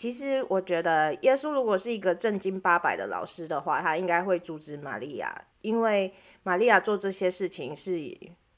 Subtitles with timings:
[0.00, 5.30] 其实我觉得，耶稣如果是一个正经八百的老师的话，他应该会阻止玛利亚，
[5.60, 6.10] 因为
[6.42, 8.00] 玛利亚做这些事情是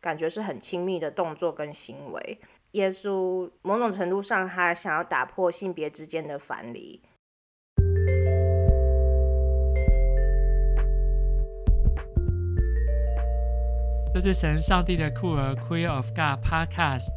[0.01, 2.39] 感觉是很亲密的动作跟行为。
[2.71, 7.03] 耶稣某种程度上，他想要打破性别之间的藩篱。
[14.15, 17.11] 这是神上帝的酷儿 Queer of God Podcast。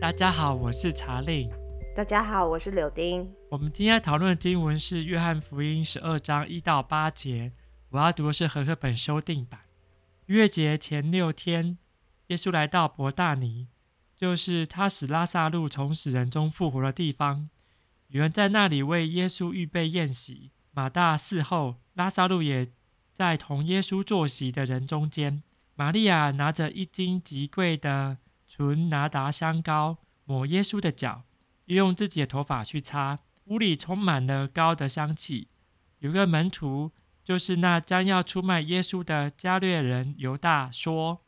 [0.00, 1.50] 大家好，我是查理。
[1.94, 3.30] 大家好，我是柳丁。
[3.56, 7.52] 我们今天讨论的经文是约翰福音十二章一到八节。
[7.88, 9.60] 我要读的是和合本修订版。
[10.26, 11.78] 逾越节前六天，
[12.26, 13.68] 耶稣来到伯大尼，
[14.14, 17.48] 就是他使拉撒路从死人中复活的地方。
[18.08, 20.50] 有人在那里为耶稣预备宴席。
[20.72, 22.68] 马大伺候，拉撒路也
[23.14, 25.42] 在同耶稣坐席的人中间。
[25.74, 29.96] 玛利亚拿着一斤极贵的纯拿达香膏，
[30.26, 31.22] 抹耶稣的脚，
[31.64, 35.48] 又用自己的头发去擦，屋里充满了膏的香气。
[36.00, 36.90] 有个门徒，
[37.22, 41.20] 就是那将要出卖耶稣的加略人犹大，说：“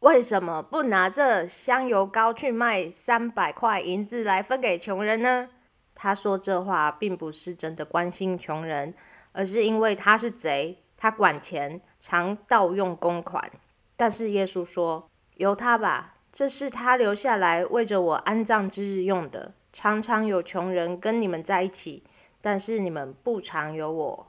[0.00, 5.48] 为什么不拿这香油膏去卖三百块银子来分给穷人呢？”
[5.94, 8.94] 他说这话并不是真的关心穷人，
[9.32, 13.50] 而是因为他是贼，他管钱，常盗用公款。
[13.96, 19.54] 但是耶稣说：“由他吧，这是他留下来为着我安葬之日用的。
[19.78, 22.02] 常常有穷人跟你们在一起，
[22.40, 24.26] 但是你们不常有我。”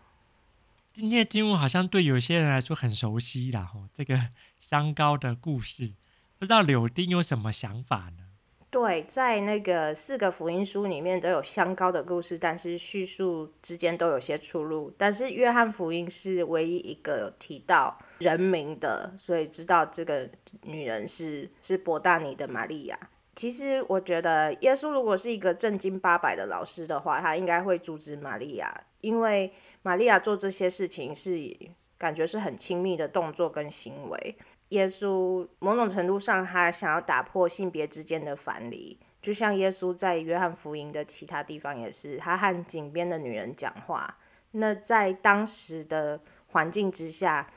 [0.91, 4.27] 今天的经文好像对有些人来说很熟悉啦，吼，这个
[4.59, 5.93] 香膏的故事，
[6.37, 8.25] 不知道柳丁有什么想法呢？
[8.69, 14.93] 对，在那个四个福音书里面都有香膏的故事，但是叙述之间都有些出入。
[14.97, 20.29] 但是约翰福音是唯一一个有提到人名的，所以知道这个
[20.63, 22.99] 女人是是伯大尼的玛利亚。
[23.37, 31.55] 其实我觉得耶稣如果是一个正经八百的老师的话，他应该会阻止玛利亚，因为玛利亚做这些事情是
[31.99, 34.35] 感觉是很亲密的动作跟行为。
[34.69, 44.17] 耶稣某种程度上，他想要打破性别之间的藩篱，就像耶稣在约翰福音的其他地方也是，他和井边的女人讲话。
[44.51, 47.47] 那在当时的环境之下，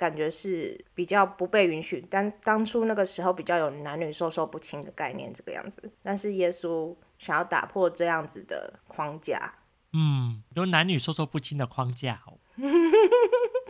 [0.00, 2.02] 感觉是比较不被允许。
[2.08, 5.92] 但当初那个时候比较有男女授受不亲的概念，这个样子。
[6.02, 9.54] 但是耶稣想要打破这样子的框架，
[9.92, 12.38] 嗯，有男女授受不亲的框架哦。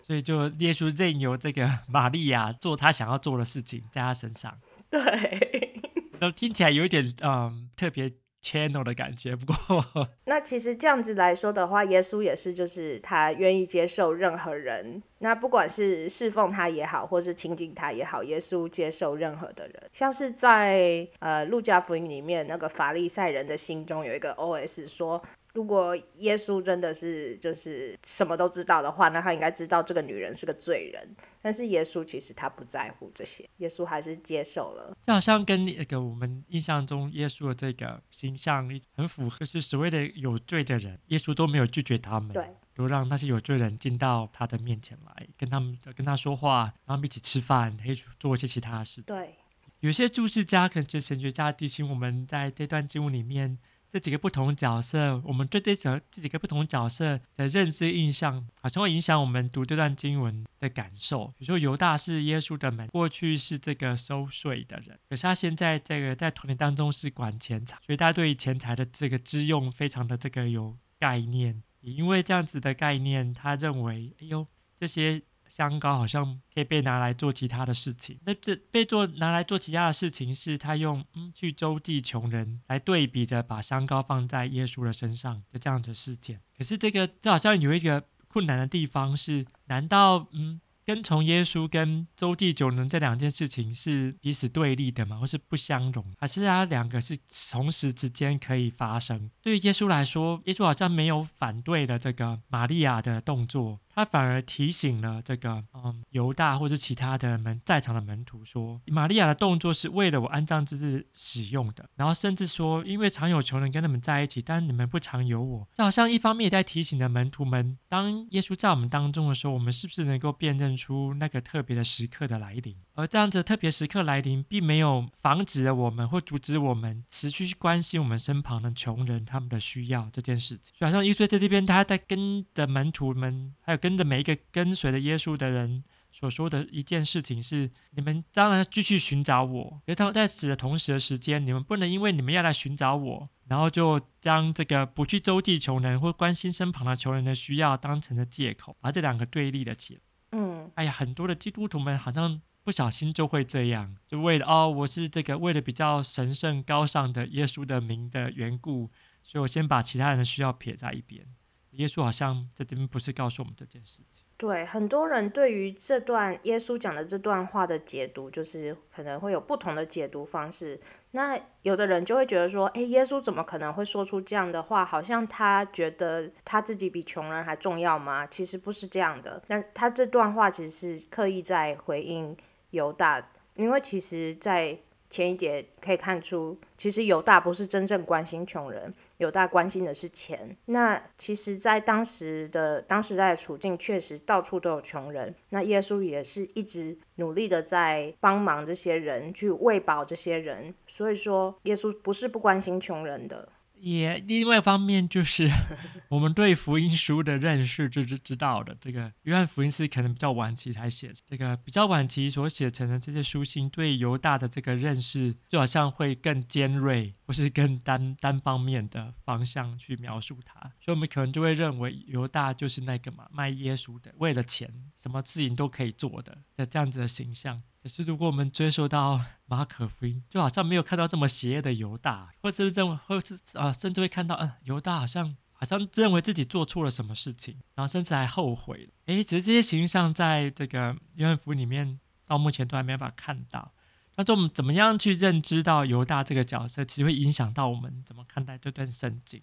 [0.06, 4.56] 所以就耶稣任由这个玛利亚做他想要做的事情，在他身上。
[4.88, 5.80] 对，
[6.20, 8.10] 都听起来有一点嗯特别
[8.42, 9.34] channel 的感觉。
[9.36, 9.84] 不过，
[10.26, 15.02] 那其实这样子来说的话，耶稣也是，就是他愿意接受任何人。
[15.18, 19.82] 那不管是侍奉他也好，或是亲近他也好，耶稣接受任何的人。
[19.92, 25.22] 像是在呃路加福音里面，那个法利赛人的心中有一个 OS 说。
[25.52, 31.16] 如果耶稣真的是就是什么都知道的话，那他应该知道这个女人是个罪人。
[31.42, 34.96] 但是耶稣其实他不在乎这些，耶稣还是接受了。
[35.02, 49.02] 这好像跟那个我们印象中耶稣的这个形象很符合，是所谓的有罪的人，耶稣都没有拒绝他们，对，都让那些有罪人进到他的面前来，跟他们跟他说话，然后一起吃饭，可以做一些其他的事。
[49.02, 49.34] 对，
[49.80, 53.58] 有些注释家可能是神学家提醒我们在这段经文里面。
[53.90, 61.26] 这几个不同角色，我们对这这这几个不同角色的认知印象，好像会影响我们读这段经文的感受。
[61.36, 71.62] 比如说，犹大是耶稣的门，过去是这个收税的人，可是他现在这个在团体当中是管钱财，所以他对钱财的这个支用非常的这个有概念。
[71.80, 74.46] 也因为这样子的概念，他认为，哎呦，
[74.78, 75.22] 这些。
[75.50, 78.18] 香膏好像可以被拿来做其他的事情。
[78.24, 86.40] 那这被做拿来做其他的事情，是他用嗯去周济穷人来对比着把香膏放在耶稣的身上的这样子事件。
[86.56, 90.60] 可是这个这好像有一个困难的地方是，难道嗯？
[90.82, 95.18] 跟从耶稣跟周济穷人这两件事情是彼此对立的吗？
[95.18, 96.04] 或是不相容？
[96.18, 97.16] 还是他两个是
[97.52, 99.30] 同时之间可以发生？
[99.40, 111.88] 对于耶稣来说，耶稣好像没有反对的这个玛利亚的动作，他反而提醒了这个嗯犹大或者其他的门在场的门徒说，玛利亚的动作是为了我安葬之日使用的。
[111.96, 115.68] 然后甚至说，因为常有穷人跟他们在一起，但你们不常有我。
[115.74, 130.74] 这好像一方面也在提醒的门徒们，当耶稣在我们当中的时候，我们是不是能够辨认出那个特别的时刻的来临，而这样子特别时刻来临，并没有防止了我们或阻止我们持续去关心我们身旁的穷人他们的需要这件事情。
[130.78, 135.82] 就好像耶稣在这边，他在跟着门徒们，还有跟着每一个跟随的耶稣的人
[136.12, 150.00] 所说的一件事情是：你们当然继续寻找我，而他在此的同时的时间，你们不能因为你们要来寻找我，然后就将这个不去周济穷人或关心身旁的穷人的需要当成了借口，把这两个对立了起来。
[150.32, 158.88] 嗯，哎呀，很多的基督徒们好像不小心就会这样，就为了哦，我是这个为了比较神圣高尚的耶稣的名的缘故，
[159.24, 161.26] 所以我先把其他人的需要撇在一边。
[161.72, 164.24] 耶稣好像在这边不是告诉我们这件事情。
[164.36, 170.80] 对，很多人对于这段耶稣讲的这段话的解读，就是可能会有不同的解读方式。
[171.10, 174.84] 那有的人就会觉得说，诶，耶稣怎么可能会说出这样的话？
[174.84, 178.26] 好像他觉得他自己比穷人还重要吗？
[178.26, 179.42] 其实不是这样的。
[179.48, 182.36] 那他这段话其实是刻意在回应
[182.70, 184.78] 犹大，因为其实，在
[185.08, 188.94] 前一节可以看出，其实犹大不是真正关心穷人。
[189.18, 190.56] 犹大关心的是钱。
[190.66, 195.34] 那其实，在当时的当时代的处境，确实到处都有穷人。
[195.50, 200.72] 那耶稣也是一直努力的在帮忙这些人，去喂饱这些人。
[200.86, 203.48] 所以说，耶稣不是不关心穷人的。
[203.80, 205.50] 也另外一方面就是，
[206.08, 227.62] 我们对福音书的认识就是知道的，这个约翰福音是可能比较晚期才写，这个比较晚期所写成的这些书信，对犹大的这个认识就好像会更尖锐，或是更单单方面的方向去描述他，所以我们可能就会认为犹大就是那个嘛卖耶稣的，为了钱什么事情都可以做的的这样子的形象。
[227.82, 238.92] 可是，如果我们追溯到马可福音，就好像没有看到这么邪恶的犹大，或者是认为，或是啊、甚至会看到，嗯、犹大好像好像认为自己做错了什么事情，然后甚至还后悔了。
[239.06, 243.72] 诶，其实这些形象在这个约翰福音里面，到目前都还没办法看到。
[244.16, 249.42] 那我们怎么样去认知到犹大这个角色，其实会影响到我们怎么看待这段圣经。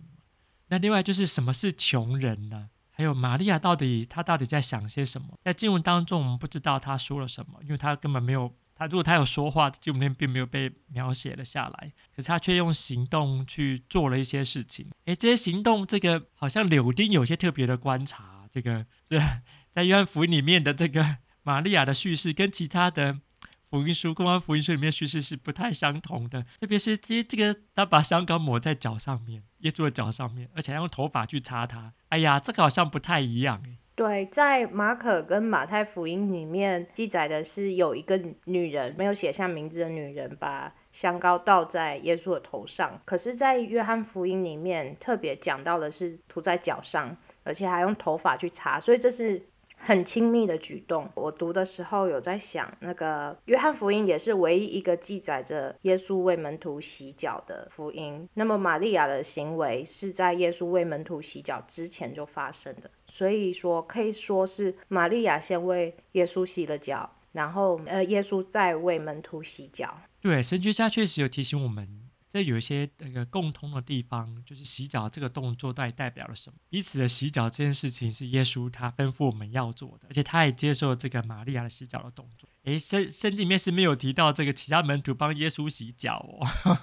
[0.67, 2.69] 那另外就是什么是穷人呢？
[2.97, 5.37] 还有玛利亚到底她到底在想些什么？
[5.43, 8.51] 在经文当中，我们不知道她说了什么，因为她根本没有。
[8.73, 11.93] 她如果她有说话，经文并没有被描写了下来。
[12.15, 14.89] 可是她却用行动去做了一些事情。
[15.05, 18.47] 诶，这些行动，这个好像柳丁有些特别的观察。
[18.49, 19.21] 这个这
[19.69, 23.19] 在约翰福音里面的这个玛利亚的叙事，跟其他的。
[23.69, 31.93] 福音书，公安福音书里面叙事是不太相同的，特别是这这个，他把香膏抹在脚上面，耶稣的脚上面，而且用头发去擦它。
[32.07, 33.61] 哎呀，这个好像不太一样。
[33.93, 43.01] 对，在马可跟马太福音里面记载的是有一个女人，没有写下名字的女人，把香膏倒在耶稣的头上。
[43.03, 49.45] 可是，在约翰福音里面特别讲到的是涂在脚上，而且还用头发去擦，所以这是。
[49.77, 51.09] 很亲密的举动。
[51.15, 58.27] 我读的时候有在想，那个约翰福音也是唯一一个记载着耶稣为门徒洗脚的福音。
[58.33, 69.95] 那么玛利亚的行为是在耶稣为门徒洗脚之前就发生的，所以说可以说是玛利亚先为耶稣洗了脚，然后呃耶稣再为门徒洗脚。
[70.19, 72.06] 对，神学家确实有提醒我们。
[72.29, 76.57] 这有一些那个共通的地方，就是洗脚这个动作到底代表了什么？
[76.69, 82.49] 彼此的洗脚这件事情是耶稣他吩咐我们要做的，而且他也接受这个玛利亚的洗脚的动作。
[82.63, 86.17] 诶，圣圣经里面是没有提到这个其他门徒帮耶稣洗脚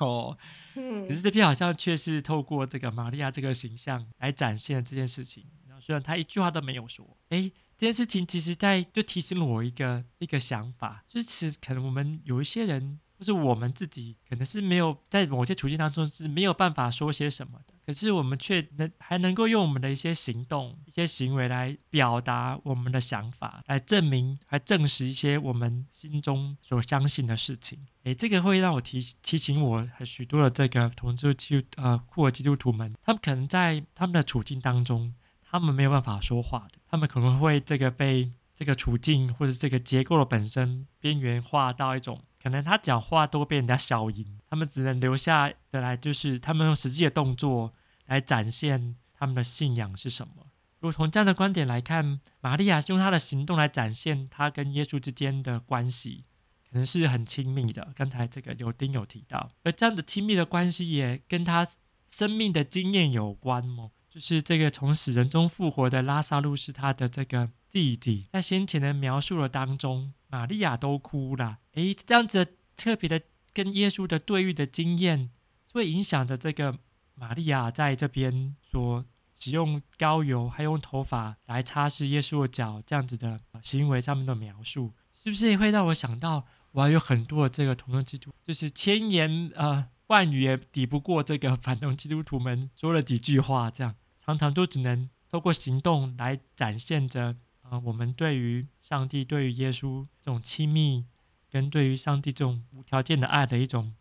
[0.01, 0.39] 哦。
[0.77, 1.07] 嗯。
[1.07, 5.45] 可是这边好像却是透过这个玛利亚这个形象来展现这件事情。
[5.67, 12.99] 然后虽然他一句话都没有说，诶，这件事情其实在就提醒了我一个一个想法，就是其实可能我们有一些人。
[13.25, 27.79] 是我们自己可能是没有在某些处境当中是没有办法说些什么的，可是我们却能还能够用我们的一些行动、一些行为来表达我们的想法，来证明、来证实一些我们心中所相信的事情。
[28.03, 42.23] 诶，这个会让我提提醒我许多的这个同志基呃库尔基督徒们，他们可能在他们的处境当中，他们没有办法说话的，他们可能会这个被这个处境或者这个结构的本身边缘化到一种。
[42.45, 47.73] 可能他讲话都会被人家消音，他们只能留下的来就是他们用实际的动作
[48.05, 50.49] 来展现他们的信仰是什么。
[50.81, 56.27] 如果从这样的观点来看，玛利亚是用她的行动来展现她跟耶稣之间的关系，
[56.69, 57.95] 可能是很亲密的。
[57.97, 61.67] 刚才这个有丁有提到，而这样子亲密的关系也跟他
[62.07, 63.91] 生命的经验有关哦。
[64.11, 70.13] 就是这个从死人中复活的拉萨路是他的这个弟弟，在先前的描述的当中。
[70.35, 73.23] 玛利亚都哭了，诶，这样子特别的
[73.53, 75.31] 跟耶稣的对遇的经验，
[75.73, 76.81] 会影响着这个
[77.15, 79.05] 玛利亚在这边说
[79.37, 97.37] 使用膏油，还用头发来擦拭耶稣的脚，这样子的行为上面的描述，是不是也会让我想到，我还有很多的这个同宗基督，就是千言呃万语也抵不过这个反同基督徒们说了几句话，这样常常都只能透过行动来展现着。
[97.69, 101.05] 啊，我们对于上帝、对于耶稣这种亲密，
[101.51, 103.95] 跟对于上帝这种无条件的爱的一种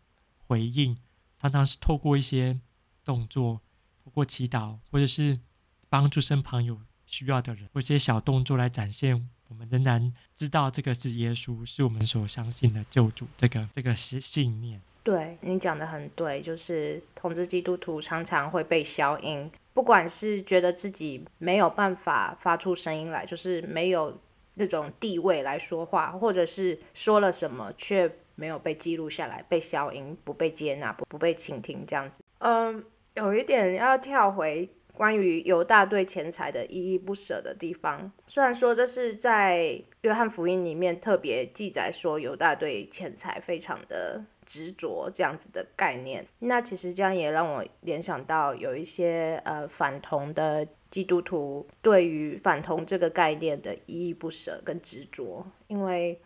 [0.46, 0.96] 回应，
[1.40, 2.60] 常常是透过一些
[3.04, 3.60] 动作，
[4.04, 5.40] 透过祈祷，或者是
[5.88, 14.80] 帮助身旁有需要的人，或一些小动作来展现，我们仍然知道这个是耶稣，是我们所相信的救主，这个这个是信念。
[15.02, 24.16] 对，你讲的很对，就是统治基督徒常常会被消音，不管是觉得自己没有办法发出声音来，就是没有
[24.54, 32.22] 那种地位来说话，或者是说了什么却没有被记录下来，被消音，不被接纳，不不被倾听这样子。
[32.38, 44.24] 嗯，有一点要跳回关于犹大对钱财的依依不舍的地方，虽然说这是在约翰福音里面特别记载说犹大对钱财非常的。
[44.54, 56.20] 执着这样子的概念，那其实这样也让我联想到有一些呃反同的基督徒对于反同这个概念的依依不舍跟执着，因为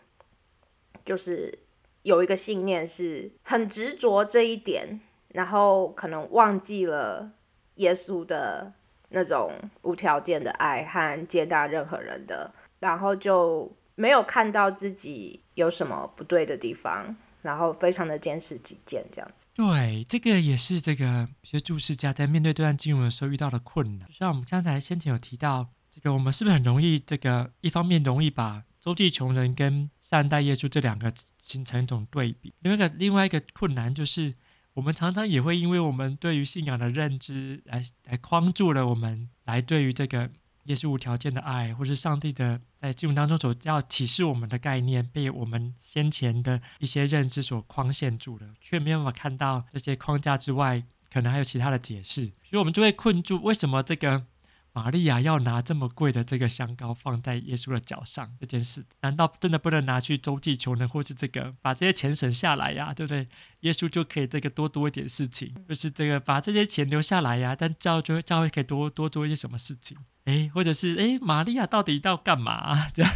[1.06, 1.58] 就是
[2.02, 7.30] 有一个信念是很执着这一点，然后可能忘记了
[7.76, 8.70] 耶稣的
[9.08, 17.16] 那种无条件的爱和接纳任何人的，然后就没有看到自己有什么不对的地方。
[17.42, 19.47] 然后非常的坚持己见，这样子。
[19.54, 24.09] 对，这个也是这个有些注释家在面对这段经文的时候遇到的困难。
[24.12, 32.52] 像我们刚才先前有提到，这个我们是不是很容易这个一方面容易把周济穷人跟善待耶稣这两个形成一种对比？
[32.61, 34.35] 另外一个另外一个困难就是，
[34.75, 40.30] 我们常常也会因为我们对于信仰的认知来来框住了我们，来对于这个。
[40.68, 53.42] 也是无条件的爱，或是上帝的在经文当中所要启示我们的概念，被我们先前的一些认知所框限住了，却没有办法看到这些框架之外，可能还有其他的解释，所以我们就会困住。
[53.42, 54.26] 为什么这个？
[54.72, 62.94] 玛利亚要拿这么贵的这个香膏放在耶稣的脚上，这件事难道真的不能拿去周济穷人，或是这个把这些钱省下来呀？
[62.94, 63.26] 对不对？
[63.60, 67.56] 耶稣就可以这个多多一点事情， 就是这个把这些钱留下来呀。
[67.58, 69.96] 但教就教会可以多多做一些什么事情？
[70.26, 72.88] 诶，或者是诶，玛利亚到底要干嘛？
[72.94, 73.12] 这样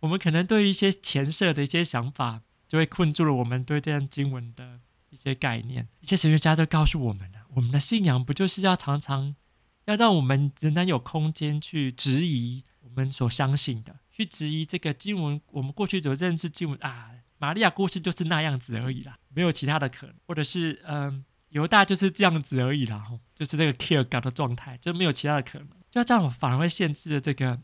[0.00, 5.88] 我们可能对于一些前设的一些想法，就会困住了我们对这样经文的一些概念。
[6.00, 9.36] 一些神学家都告诉我们了，我们的信仰不就是要常常。
[9.88, 15.40] 要让我们仍然有空间去质疑我们所相信的，去质疑这个经文。
[15.50, 23.02] 我们过去的认知经文啊，玛利亚故事就是那样子而已啦，没有其他的可能，或者是嗯，犹大就是这样子而已啦，
[23.34, 25.66] 就是这个 Kierkegaard 的状态，就没有其他的可能。
[25.90, 27.58] 就这样，反而会限制了这个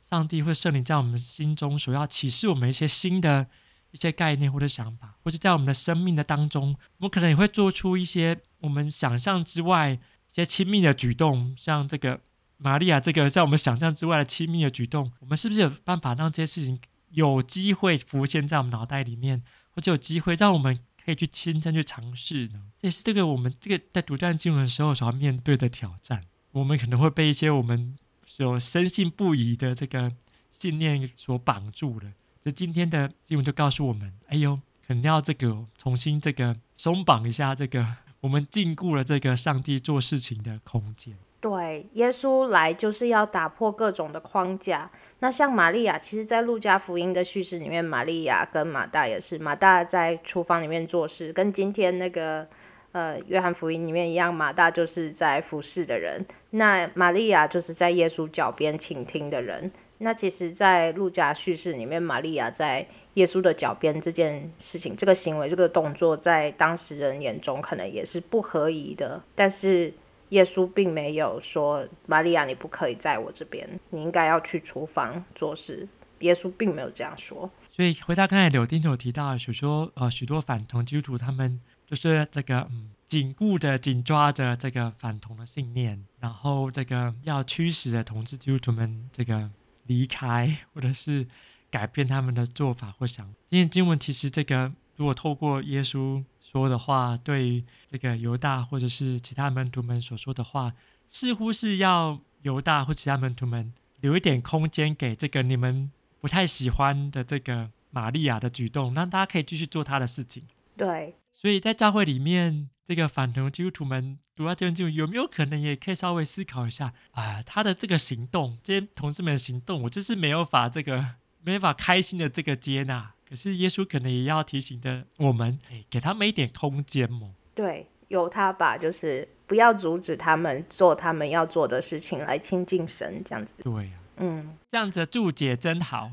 [0.00, 3.46] 上帝或圣灵在我们心中所要启示我们一些新的
[3.90, 10.00] 一些概念或者想法，或者在我们的生命的当中，我们可能也会做出一些我们想象之外。
[10.38, 12.20] 一些亲密的举动，像这个
[12.58, 16.78] 玛利亚这个在我们想象之外的亲密的举动，我们是不是有办法让这些事情
[17.10, 19.42] 有机会浮现在我们脑袋里面，
[19.72, 22.66] 或者有机会让我们可以去亲身去尝试呢？
[22.80, 26.22] 这也是这个我们这个在读这段经文的时候所要面对的挑战。
[26.52, 30.12] 我们可能会被一些我们所深信不疑的这个
[30.50, 32.12] 信念所绑住了。
[32.40, 37.96] 这今天的经文就告诉我们：哎呦，可能要这个重新这个松绑一下这个。
[38.20, 41.14] 我们禁锢了这个上帝做事情的空间。
[41.40, 44.90] 对，耶稣来就是要打破各种的框架。
[45.20, 52.44] 那像玛利亚，其实，在路加福音的叙事里面，玛利亚跟马大也是，马大在厨房里面做事，跟今天那个
[52.90, 59.70] 呃约翰福音里面一样，马大就是在服侍的人，那玛利亚就是在耶稣脚边倾听的人。
[59.98, 62.84] 那其实，在路加叙事里面，玛利亚在
[63.14, 69.20] 耶稣的脚边这件事情，这个行为，这个动作，在当时人眼中可能也是不合宜的。
[69.34, 69.92] 但是
[70.28, 75.88] 耶稣并没有说：“玛利亚，你不可以在我这边，你应该要去厨房做事。”
[76.20, 77.50] 耶稣并没有这样说。
[77.70, 89.50] 所以回到刚才柳丁所提到，许多呃许多反同基督徒，他们就是这个嗯紧固着、紧抓着这个反同的信念，然后这个要驱使的同志基督徒们这个。
[89.88, 91.26] 离开，或者是
[91.70, 93.34] 改变他们的做法或想法。
[93.46, 100.72] 今天经文其实这个，如果透过耶稣说的话，对于这个犹大或者是其他门徒们所说的话，
[101.06, 110.44] 似乎是要犹大或其他门徒们留一点空间给这个你们不太喜欢的这个玛利亚的举动，让大家可以继续做他的事情。
[110.76, 111.16] 对。
[111.32, 117.40] 所以在教会里面，这个反同基督徒们读到这段经文，有没有可能也可以稍微思考一下啊？
[117.42, 121.14] 他的这个行动，这些同志们的行动，我就是没有法这个
[121.48, 123.12] 没有法开心的这个接纳。
[123.28, 127.30] 可是耶稣可能也要提醒着我们，哎，给他们一点空间嘛。
[127.54, 133.62] 对，由他吧，就是不要阻止他们做他们要做的事情，来亲近神，这样子。
[133.62, 134.06] 对呀、啊。
[134.20, 136.10] 嗯，这样子的注解真好。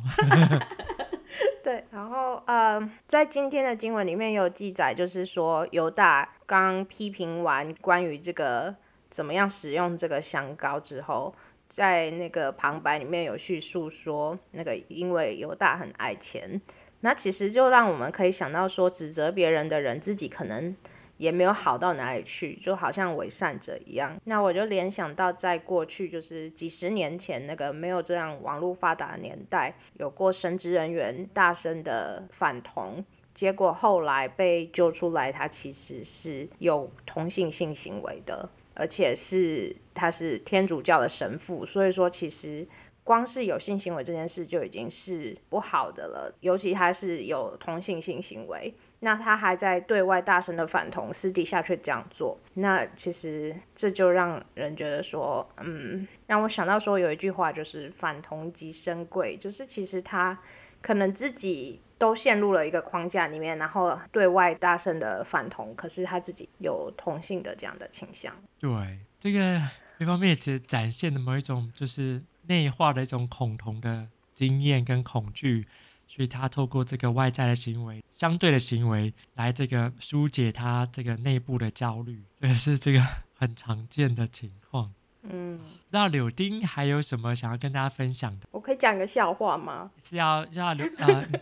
[1.64, 8.76] 对，然后呃，在今天的经文里面有记载，就是说犹大刚批评完关于这个
[9.10, 11.34] 怎么样使用这个香膏之后，
[11.76, 16.62] 在那个旁白里面有叙述说，那个因为犹大很爱钱，
[17.02, 20.74] 那其实就让我们可以想到说，指责别人的人自己可能。
[21.18, 24.20] 也没有好到哪里去，就好像伪善者一样。
[24.26, 41.66] 那我就联想到，在过去就是几十年前那个没有这样网络发达的年代，有过神职人员大声的反同，结果后来被揪出来，他其实是有同性性行为的，而且是他是天主教的神父。
[41.66, 42.68] 所以说，其实
[43.04, 48.74] 光是有性行为这件事就已经是不好的了，尤其他是有同性性行为。
[49.02, 60.40] 那他还在对外大声的反同，私底下却这样做，那其实这就让人觉得说，嗯，让我想到说有一句话就是“反同即生贵”，就是其实他
[60.86, 68.32] 可能自己都陷入了一个框架里面，然后对外大声的反同，可是他自己有同性的这样的倾向。
[68.60, 69.60] 对，这个
[69.98, 75.66] 一方面也其实展现了某一种就是内化的一种恐同的经验跟恐惧。
[76.08, 83.02] 所以他透过这个外在的行为，相对的行为来这个疏解他这个内部的焦虑，也是这个
[83.34, 84.94] 很常见的情况。
[85.30, 88.48] 嗯，那柳丁还有什么想要跟大家分享的？
[88.52, 89.92] 我可以讲个笑话吗？
[90.04, 91.26] 是要要柳呃。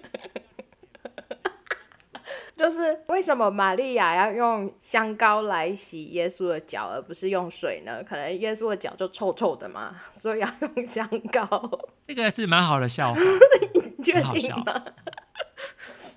[2.55, 8.01] 就是为什么玛利亚要用香膏来洗耶稣的脚，而不是用水呢？
[8.01, 11.69] 可能耶稣的脚就臭臭的嘛， 所以要用香膏。
[12.03, 13.19] 这个是蛮好的笑话，
[13.73, 14.83] 你确定吗？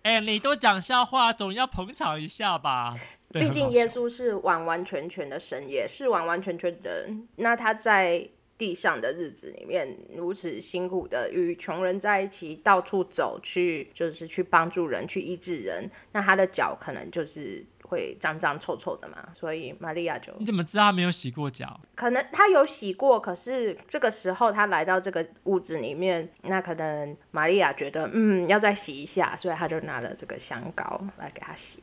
[0.02, 2.94] 哎、欸，你都讲笑话，总要捧场一下吧？
[3.40, 7.28] 毕竟耶稣是完完全全的神，也是完完全全的人。
[7.36, 8.28] 那他在。
[8.58, 15.90] 地上的日子里面，如此辛苦的与穷人在一起，到处走去，就是去帮助人，去医治人。
[16.12, 20.32] 那他的脚可能就是会脏脏臭臭的嘛，所以玛利亚就……
[20.38, 21.78] 你怎么知道他没有洗过脚？
[21.94, 31.82] 可能他有洗过，可是这个时候他来到这个屋子里面，那可能玛利亚觉得嗯要再洗一下，所以他就拿了这个香膏来给他洗。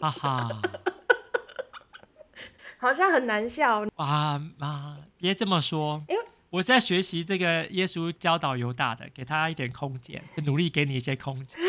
[0.00, 0.62] 哈哈。
[2.80, 4.98] 好像很难笑啊啊！
[5.16, 11.60] 别这么说，因为我在学习这个耶稣教导犹大的，给他一点空间，就努力给你一些空间。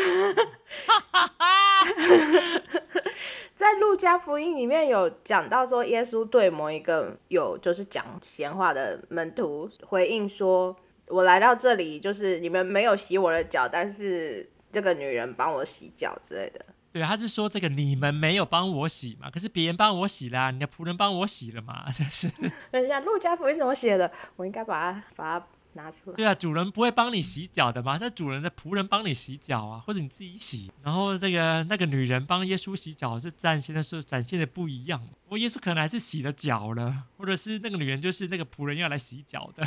[3.56, 10.76] 在路加福音里面有讲到说，耶稣对某一个有就是讲闲话的门徒回应说
[11.08, 22.28] ：“我来到这里，就是你们没有洗我的脚，但是这个女人帮我洗脚之类的。”对，他是说这个你们没有帮我洗嘛，可是别人帮我洗啦，你的仆人帮我洗了嘛，真是。
[22.72, 24.10] 等一下，路加福音怎么写的？
[24.36, 26.16] 我应该把它把它拿出来。
[26.16, 30.72] 对啊，主人不会帮你洗脚的嘛，那主人的仆人帮你洗脚啊，或者你自己洗。
[30.82, 35.00] 然后这个那个女人帮耶稣洗脚是展现的是展现的不一样。
[35.24, 39.64] 不过耶稣可能还是洗了脚了，或者是那个女人就是那个仆人要来洗脚的，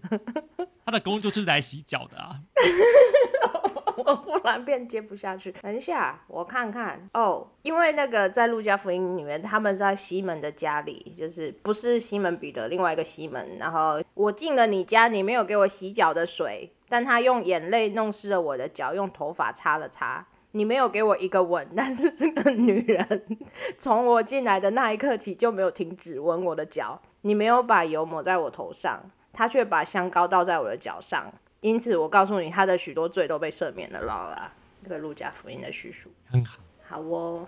[0.86, 2.40] 他的工作就是来洗脚的啊。
[3.96, 5.52] 我忽然便接不下去。
[5.62, 13.58] 等一下，我看看哦，因为那个在路加福音里面，他们在西门的家里，就是不是西门彼得，另外一个西门。
[13.58, 20.26] 然后我进了你家，你没有给我洗脚的水，但他用眼泪弄湿了我的脚，用头发擦了擦。
[20.52, 23.38] 你没有给我一个吻，但是这个女人
[23.78, 26.98] 从我进来的那一刻起就没有停止吻我的脚。
[27.20, 29.02] 你没有把油抹在我头上，
[29.34, 31.30] 她却把香膏倒在我的脚上。
[31.60, 34.00] 因此，我告诉你，他的许多罪都被赦免了。
[34.02, 37.46] 老啦，这个路加福音的叙述很好，好哦。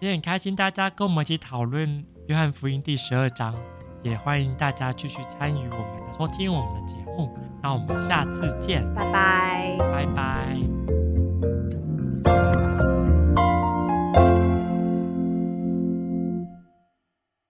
[0.00, 3.54] 今天很开心，大家跟我们一起讨论约翰福音第十二章，
[4.02, 7.36] 也欢迎大家继续参与我们的收听我们的节目。
[7.62, 10.77] 那我们下次见，拜拜，拜拜。